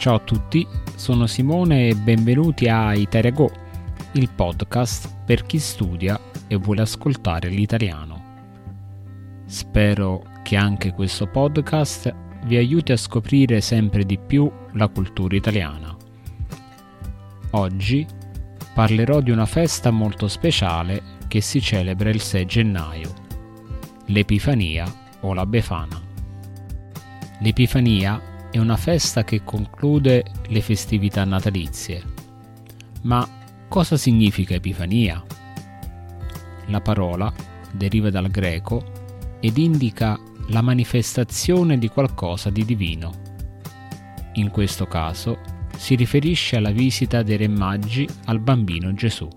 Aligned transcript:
Ciao 0.00 0.14
a 0.14 0.20
tutti, 0.20 0.66
sono 0.96 1.26
Simone 1.26 1.88
e 1.88 1.94
benvenuti 1.94 2.68
a 2.68 2.94
Italia 2.94 3.32
Go, 3.32 3.50
il 4.12 4.30
podcast 4.34 5.14
per 5.26 5.44
chi 5.44 5.58
studia 5.58 6.18
e 6.48 6.56
vuole 6.56 6.80
ascoltare 6.80 7.50
l'italiano. 7.50 8.38
Spero 9.44 10.24
che 10.42 10.56
anche 10.56 10.94
questo 10.94 11.26
podcast 11.26 12.14
vi 12.46 12.56
aiuti 12.56 12.92
a 12.92 12.96
scoprire 12.96 13.60
sempre 13.60 14.06
di 14.06 14.16
più 14.16 14.50
la 14.72 14.88
cultura 14.88 15.36
italiana. 15.36 15.94
Oggi 17.50 18.06
parlerò 18.72 19.20
di 19.20 19.30
una 19.30 19.44
festa 19.44 19.90
molto 19.90 20.28
speciale 20.28 21.18
che 21.28 21.42
si 21.42 21.60
celebra 21.60 22.08
il 22.08 22.22
6 22.22 22.46
gennaio, 22.46 23.12
l'Epifania 24.06 24.90
o 25.20 25.34
la 25.34 25.44
Befana. 25.44 26.00
L'Epifania 27.40 28.28
è 28.50 28.58
una 28.58 28.76
festa 28.76 29.22
che 29.22 29.44
conclude 29.44 30.24
le 30.48 30.60
festività 30.60 31.24
natalizie. 31.24 32.02
Ma 33.02 33.26
cosa 33.68 33.96
significa 33.96 34.54
Epifania? 34.54 35.24
La 36.66 36.80
parola 36.80 37.32
deriva 37.70 38.10
dal 38.10 38.28
greco 38.28 38.82
ed 39.40 39.56
indica 39.56 40.18
la 40.48 40.62
manifestazione 40.62 41.78
di 41.78 41.88
qualcosa 41.88 42.50
di 42.50 42.64
divino. 42.64 43.12
In 44.34 44.50
questo 44.50 44.86
caso 44.86 45.38
si 45.76 45.94
riferisce 45.94 46.56
alla 46.56 46.72
visita 46.72 47.22
dei 47.22 47.36
Re 47.36 47.48
Maggi 47.48 48.08
al 48.24 48.40
bambino 48.40 48.92
Gesù, 48.94 49.28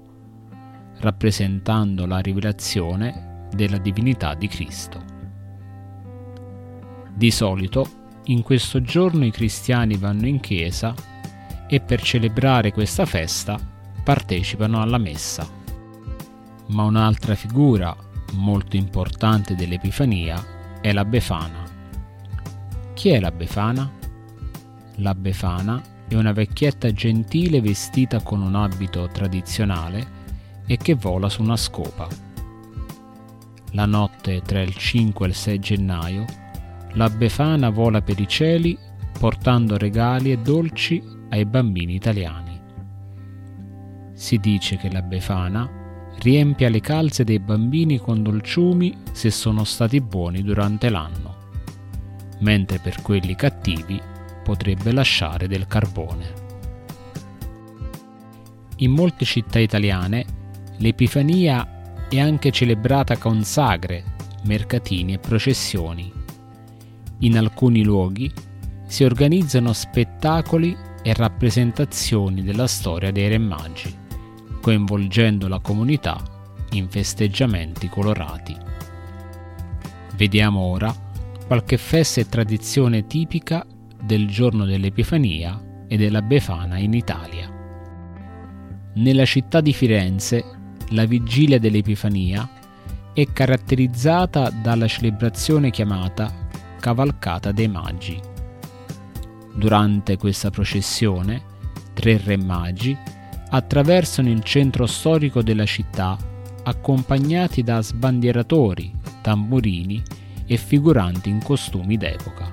rappresentando 0.98 2.08
la 2.08 2.18
rivelazione 2.18 3.48
della 3.54 3.78
divinità 3.78 4.34
di 4.34 4.48
Cristo. 4.48 5.02
Di 7.14 7.30
solito, 7.30 8.02
in 8.26 8.42
questo 8.42 8.82
giorno 8.82 9.26
i 9.26 9.32
cristiani 9.32 9.98
vanno 9.98 10.28
in 10.28 10.40
chiesa 10.40 10.94
e 11.68 11.80
per 11.82 12.02
celebrare 12.02 12.72
questa 12.72 13.06
festa 13.06 13.60
partecipano 14.04 14.82
alla 14.82 14.98
messa. 14.98 15.48
Ma 16.68 16.84
un'altra 16.84 17.36
figura 17.36 17.96
molto 18.34 18.76
importante 18.76 19.56
dell'Epifania 19.56 20.80
è 20.82 20.92
la 20.94 21.06
Befana. 21.06 21.64
Chi 22.94 23.10
è 23.10 23.20
la 23.20 23.32
Befana? 23.32 23.92
La 24.98 25.16
Befana 25.16 25.82
è 26.08 26.16
una 26.16 26.32
vecchietta 26.32 26.92
gentile 26.92 27.62
vestita 27.62 28.22
con 28.22 28.42
un 28.42 28.56
abito 28.56 29.10
tradizionale 29.12 30.22
e 30.66 30.78
che 30.78 30.94
vola 30.94 31.28
su 31.30 31.42
una 31.42 31.58
scopa. 31.58 32.08
La 33.72 33.86
notte 33.86 34.42
tra 34.42 34.62
il 34.62 34.76
5 34.76 35.26
e 35.26 35.30
il 35.30 35.36
6 35.36 35.60
gennaio, 35.60 36.26
la 36.94 37.10
Befana 37.10 37.70
vola 37.70 38.02
per 38.02 38.20
i 38.20 38.28
cieli 38.28 38.78
portando 39.18 39.78
regali 39.78 40.32
e 40.32 40.38
dolci 40.38 41.02
ai 41.30 41.46
bambini 41.46 41.96
italiani. 41.96 42.60
Si 44.14 44.38
dice 44.38 44.78
che 44.78 44.92
la 44.92 45.02
Befana 45.02 45.70
riempia 46.20 46.70
le 46.70 46.80
calze 46.80 47.24
dei 47.24 47.40
bambini 47.40 47.98
con 47.98 48.22
dolciumi 48.22 48.96
se 49.12 49.32
sono 49.32 49.64
stati 49.64 50.02
buoni 50.02 50.44
durante 50.44 50.90
l'anno, 50.90 51.38
mentre 52.40 52.80
per 52.80 53.02
quelli 53.02 53.36
cattivi 53.36 54.00
potrebbe 54.44 54.92
lasciare 54.92 55.48
del 55.48 55.68
carbone. 55.68 56.42
In 58.78 58.92
molte 58.92 59.26
città 59.26 59.60
italiane 59.60 60.26
l'Epifania 60.78 62.08
è 62.10 62.20
anche 62.20 62.52
celebrata 62.52 63.18
con 63.18 63.44
sagre, 63.44 64.04
mercatini 64.44 65.14
e 65.14 65.20
processioni. 65.20 66.23
In 67.24 67.38
alcuni 67.38 67.84
luoghi 67.84 68.30
si 68.86 69.06
organizzano 69.06 69.72
spettacoli 69.72 70.76
e 71.02 71.14
rappresentazioni 71.14 72.44
della 72.44 72.68
storia 72.68 73.12
dei 73.14 73.30
Re 73.30 73.38
Magi, 73.38 73.96
coinvolgendo 74.62 75.48
la 75.48 75.60
comunità 75.60 76.22
in 76.72 76.90
festeggiamenti 76.90 77.88
colorati. 77.88 78.54
Vediamo 80.18 80.60
ora 80.60 80.94
qualche 81.48 81.78
festa 81.78 82.20
e 82.20 82.28
tradizione 82.28 83.08
tipica 83.08 83.66
del 84.02 84.28
giorno 84.28 84.66
dell'Epifania 84.66 85.86
e 85.88 85.96
della 85.96 86.22
Befana 86.22 86.78
in 86.78 86.94
Italia. 86.94 87.50
Nella 88.96 89.26
città 89.26 89.62
di 89.62 89.72
Firenze, 89.72 90.44
la 90.90 91.06
vigilia 91.06 91.58
dell'Epifania 91.58 92.50
è 93.14 93.26
caratterizzata 93.32 94.50
dalla 94.50 94.88
celebrazione 94.88 95.70
chiamata 95.72 96.43
Cavalcata 96.84 97.54
dei 97.54 97.70
Magi. 97.70 98.20
Durante 99.56 100.18
questa 100.18 100.50
processione, 100.50 101.42
tre 101.94 102.20
re 102.22 102.36
magi 102.36 102.94
attraversano 103.52 104.28
il 104.28 104.44
centro 104.44 104.86
storico 104.86 105.42
della 105.42 105.66
città 105.66 106.18
accompagnati 106.64 107.64
da 107.64 107.82
sbandieratori, 107.82 108.94
tamburini 109.22 110.04
e 110.46 110.58
figuranti 110.58 111.30
in 111.30 111.42
costumi 111.42 111.96
d'epoca. 111.96 112.52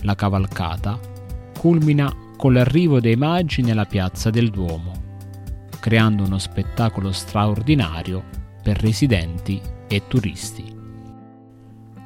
La 0.00 0.16
cavalcata 0.16 0.98
culmina 1.56 2.12
con 2.36 2.54
l'arrivo 2.54 2.98
dei 2.98 3.14
magi 3.14 3.62
nella 3.62 3.84
piazza 3.84 4.30
del 4.30 4.50
Duomo, 4.50 4.90
creando 5.78 6.24
uno 6.24 6.38
spettacolo 6.38 7.12
straordinario 7.12 8.24
per 8.60 8.80
residenti 8.80 9.62
e 9.86 10.08
turisti. 10.08 10.75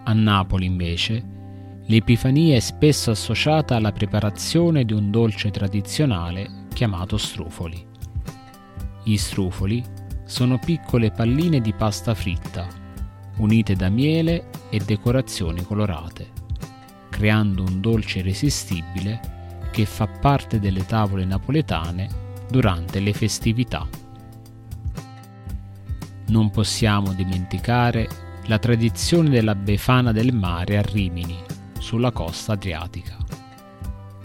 A 0.05 0.12
Napoli, 0.12 0.66
invece, 0.66 1.22
l'Epifania 1.87 2.56
è 2.56 2.61
spesso 2.61 3.11
associata 3.11 3.77
alla 3.77 3.93
preparazione 3.93 4.84
di 4.84 4.93
un 4.93 5.11
dolce 5.11 5.50
tradizionale 5.50 6.66
chiamato 6.72 7.16
strufoli. 7.16 7.87
Gli 9.05 9.16
strufoli 9.16 9.83
sono 10.25 10.59
piccole 10.59 11.11
palline 11.11 11.61
di 11.61 11.72
pasta 11.72 12.15
fritta, 12.15 12.66
unite 13.38 13.75
da 13.75 13.88
miele 13.88 14.50
e 14.71 14.78
decorazioni 14.78 15.62
colorate, 15.62 16.28
creando 17.11 17.65
un 17.65 17.81
dolce 17.81 18.21
irresistibile 18.21 19.69
che 19.71 19.84
fa 19.84 20.06
parte 20.06 20.59
delle 20.59 20.87
tavole 20.87 21.25
napoletane 21.25 22.09
durante 22.49 23.00
le 23.00 23.12
festività. 23.12 23.87
Non 26.28 26.50
possiamo 26.50 27.12
dimenticare 27.12 28.29
la 28.50 28.59
tradizione 28.59 29.31
della 29.31 29.55
Befana 29.55 30.11
del 30.11 30.34
mare 30.34 30.77
a 30.77 30.83
Rimini, 30.83 31.38
sulla 31.78 32.11
costa 32.11 32.55
adriatica. 32.55 33.16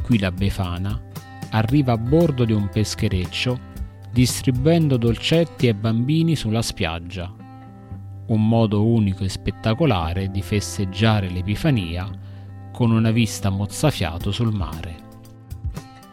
Qui 0.02 0.18
la 0.18 0.31
Befana 0.31 1.00
arriva 1.52 1.94
a 1.94 1.97
bordo 1.97 2.44
di 2.44 2.52
un 2.52 2.68
peschereccio 2.68 3.59
distribuendo 4.12 4.97
dolcetti 4.97 5.68
ai 5.68 5.75
bambini 5.75 6.36
sulla 6.36 6.63
spiaggia, 6.63 7.31
un 8.25 8.47
modo 8.47 8.84
unico 8.88 9.24
e 9.24 9.30
spettacolare 9.30 10.31
di 10.31 10.42
festeggiare 10.42 11.30
l'Epifania 11.30 12.09
con 12.74 12.90
una 12.90 13.12
vista 13.12 13.52
mozzafiato 13.52 14.31
sul 14.31 14.52
mare. 14.52 14.96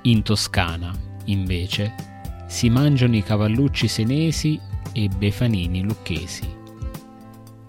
In 0.03 0.21
Toscana, 0.21 0.93
invece, 1.27 1.94
si 2.47 2.69
mangiano 2.69 3.17
i 3.17 3.23
cavallucci 3.23 3.89
senesi 3.89 4.61
e 4.93 5.05
i 5.05 5.09
befanini 5.09 5.83
lucchesi. 5.83 6.61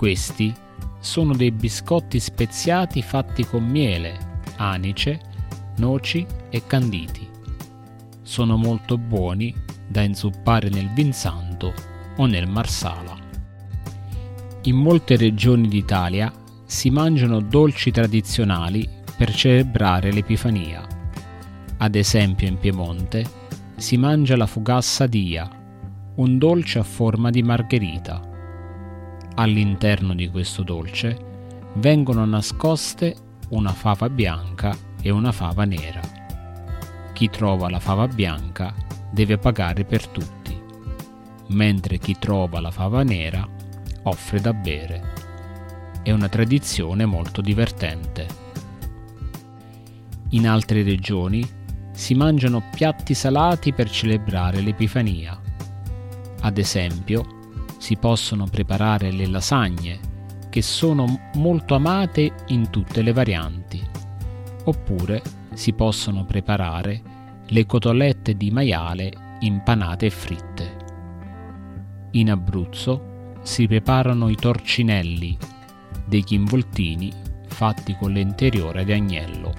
Questi 0.03 0.53
sono 0.99 1.33
dei 1.33 1.51
biscotti 1.51 2.19
speziati 2.19 3.01
fatti 3.01 3.45
con 3.45 3.63
miele, 3.63 4.41
anice, 4.57 5.17
noci 5.77 6.27
e 6.49 6.67
canditi. 6.67 7.25
Sono 8.21 8.57
molto 8.57 8.97
buoni 8.97 9.55
da 9.87 10.01
inzuppare 10.01 10.67
nel 10.67 10.89
vinsanto 10.89 11.73
o 12.17 12.25
nel 12.25 12.49
marsala. 12.49 13.15
In 14.63 14.75
molte 14.75 15.15
regioni 15.15 15.69
d'Italia 15.69 16.29
si 16.65 16.89
mangiano 16.89 17.39
dolci 17.39 17.89
tradizionali 17.89 18.85
per 19.15 19.33
celebrare 19.33 20.11
l'Epifania. 20.11 20.85
Ad 21.77 21.95
esempio 21.95 22.45
in 22.45 22.57
Piemonte 22.57 23.25
si 23.77 23.95
mangia 23.95 24.35
la 24.35 24.47
fugassa 24.47 25.07
dia, 25.07 25.49
un 26.15 26.37
dolce 26.37 26.79
a 26.79 26.83
forma 26.83 27.29
di 27.29 27.41
margherita 27.41 28.31
All'interno 29.35 30.13
di 30.13 30.29
questo 30.29 30.61
dolce 30.61 31.31
vengono 31.75 32.23
nascoste 32.23 33.15
una 33.49 33.71
fava 33.71 34.07
bianca 34.07 34.77
e 35.01 35.09
una 35.09 35.31
fava 35.31 35.63
nera. 35.65 36.01
Chi 37.13 37.29
trova 37.29 37.67
la 37.67 37.79
fava 37.79 38.07
bianca 38.07 38.73
deve 39.11 39.39
pagare 39.39 39.85
per 39.85 40.07
tutti, 40.07 40.55
mentre 41.47 41.97
chi 41.97 42.15
trova 42.19 42.59
la 42.59 42.69
fava 42.69 43.01
nera 43.01 43.47
offre 44.03 44.39
da 44.39 44.53
bere. 44.53 45.13
È 46.03 46.11
una 46.11 46.29
tradizione 46.29 47.05
molto 47.05 47.41
divertente. 47.41 48.27
In 50.29 50.47
altre 50.47 50.83
regioni 50.83 51.43
si 51.91 52.13
mangiano 52.13 52.69
piatti 52.75 53.15
salati 53.15 53.73
per 53.73 53.89
celebrare 53.89 54.61
l'Epifania. 54.61 55.39
Ad 56.41 56.57
esempio, 56.57 57.41
si 57.83 57.97
possono 57.97 58.45
preparare 58.45 59.11
le 59.11 59.27
lasagne, 59.27 59.99
che 60.49 60.61
sono 60.61 61.31
molto 61.33 61.75
amate 61.75 62.31
in 62.47 62.69
tutte 62.69 63.01
le 63.01 63.11
varianti, 63.11 63.85
oppure 64.63 65.21
si 65.51 65.73
possono 65.73 66.23
preparare 66.23 67.01
le 67.45 67.65
cotolette 67.65 68.37
di 68.37 68.51
maiale 68.51 69.11
impanate 69.41 70.05
e 70.05 70.09
fritte. 70.11 70.77
In 72.11 72.31
Abruzzo 72.31 73.33
si 73.41 73.67
preparano 73.67 74.29
i 74.29 74.35
torcinelli 74.35 75.37
degli 76.05 76.35
involtini 76.35 77.11
fatti 77.47 77.97
con 77.97 78.13
l'interiore 78.13 78.85
di 78.85 78.93
agnello. 78.93 79.53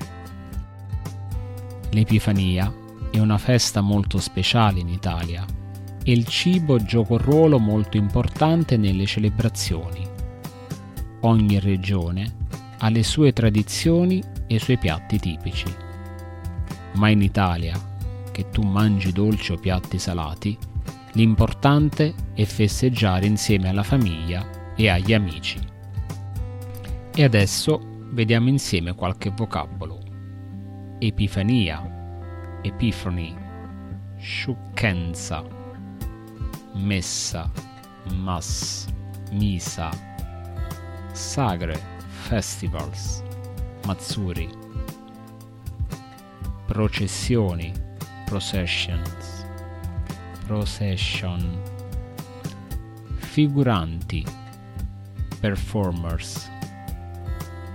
L'Epifania 1.91 2.73
è 3.11 3.19
una 3.19 3.37
festa 3.37 3.82
molto 3.82 4.19
speciale 4.19 4.81
in 4.81 4.88
Italia 4.88 5.44
e 6.05 6.12
il 6.12 6.27
cibo 6.27 6.79
gioca 6.85 7.15
un 7.15 7.19
ruolo 7.19 7.59
molto 7.59 7.97
importante 7.97 8.77
nelle 8.77 9.06
celebrazioni. 9.06 10.06
Ogni 11.21 11.59
regione 11.59 12.43
ha 12.79 12.91
le 12.91 13.03
sue 13.03 13.33
tradizioni 13.33 14.23
e 14.47 14.56
i 14.56 14.59
suoi 14.59 14.77
piatti 14.77 15.19
tipici. 15.19 15.75
Ma 16.97 17.09
in 17.09 17.23
Italia, 17.23 17.81
che 18.31 18.51
tu 18.51 18.62
mangi 18.62 19.12
dolci 19.12 19.53
o 19.53 19.56
piatti 19.56 19.99
salati, 19.99 20.56
l'importante 21.12 22.15
è 22.35 22.45
festeggiare 22.45 23.25
insieme 23.25 23.71
alla 23.71 23.83
famiglia 23.83 24.75
e 24.77 24.91
agli 24.91 25.15
amici. 25.15 25.59
E 27.17 27.25
adesso 27.25 27.81
vediamo 28.11 28.51
insieme 28.51 28.95
qualche 28.95 29.31
vocabolo. 29.31 30.03
Epifania, 30.99 32.59
Epiphany, 32.62 33.35
sciocchezza, 34.19 35.62
messa, 36.75 37.50
mass, 38.11 38.87
misa, 39.31 39.91
sagre, 41.12 41.76
festivals, 42.29 43.23
mazzuri, 43.87 44.49
processioni, 46.67 47.73
processions, 48.26 49.47
procession, 50.47 51.41
figuranti, 53.19 54.25
performers, 55.41 56.50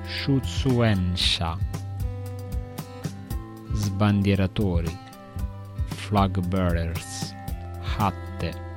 shutsuensha, 0.06 1.58
sbandieratori, 3.74 4.98
flag 5.88 6.40
bearers, 6.48 7.34
hatte, 7.98 8.69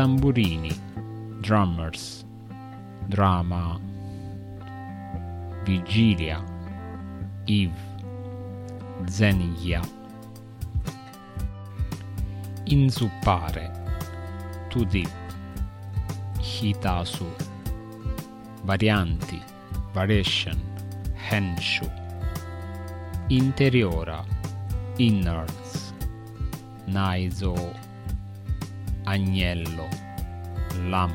tamburini, 0.00 0.72
drummers, 1.42 2.24
drama, 3.08 3.78
vigilia, 5.66 6.42
Eve, 7.44 7.76
Zeniglia. 9.04 9.82
Inzuppare, 12.64 13.68
to 14.70 14.86
dip, 14.86 15.10
hitasu, 16.38 17.26
varianti, 18.64 19.42
variation, 19.92 20.58
henshu. 21.28 21.84
Interiora, 23.28 24.24
innards, 24.96 25.92
naiso, 26.86 27.54
agnello, 29.04 29.88
lamb, 30.86 31.14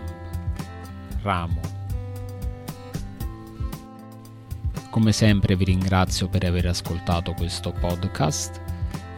ramo. 1.22 1.60
Come 4.90 5.12
sempre 5.12 5.56
vi 5.56 5.66
ringrazio 5.66 6.28
per 6.30 6.46
aver 6.46 6.68
ascoltato 6.68 7.34
questo 7.34 7.72
podcast. 7.72 8.62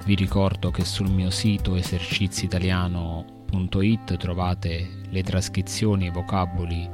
Vi 0.06 0.16
ricordo 0.16 0.72
che 0.72 0.84
sul 0.84 1.12
mio 1.12 1.30
sito 1.30 1.76
eserciziitaliano.it 1.76 4.18
trovate 4.18 4.90
le 5.10 5.22
trascrizioni 5.22 6.06
e 6.06 6.08
i 6.08 6.12
vocaboli 6.12 6.90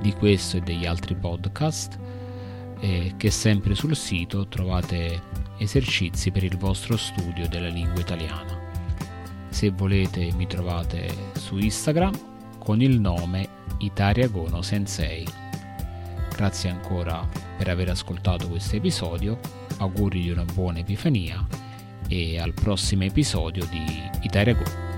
di 0.00 0.12
questo 0.14 0.56
e 0.56 0.60
degli 0.60 0.86
altri 0.86 1.14
podcast 1.14 1.98
e 2.80 3.12
che 3.16 3.30
sempre 3.30 3.74
sul 3.74 3.94
sito 3.94 4.48
trovate 4.48 5.22
esercizi 5.58 6.30
per 6.30 6.42
il 6.42 6.56
vostro 6.56 6.96
studio 6.96 7.46
della 7.48 7.68
lingua 7.68 8.00
italiana. 8.00 8.61
Se 9.52 9.70
volete 9.70 10.32
mi 10.32 10.46
trovate 10.46 11.14
su 11.34 11.58
Instagram 11.58 12.58
con 12.58 12.80
il 12.80 12.98
nome 12.98 13.48
Itariagono 13.78 14.62
Sensei. 14.62 15.24
Grazie 16.34 16.70
ancora 16.70 17.28
per 17.58 17.68
aver 17.68 17.90
ascoltato 17.90 18.48
questo 18.48 18.76
episodio, 18.76 19.38
auguri 19.76 20.22
di 20.22 20.30
una 20.30 20.46
buona 20.46 20.78
Epifania 20.78 21.46
e 22.08 22.40
al 22.40 22.54
prossimo 22.54 23.04
episodio 23.04 23.66
di 23.66 23.84
Italia 24.22 24.54
Go. 24.54 24.91